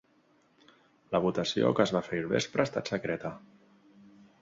La 1.17 1.21
votació, 1.27 1.71
que 1.81 1.87
es 1.87 1.95
va 1.99 2.03
fer 2.09 2.17
ahir 2.19 2.25
al 2.25 2.35
vespre, 2.35 2.65
ha 2.67 2.71
estat 2.71 2.93
secreta. 2.97 3.37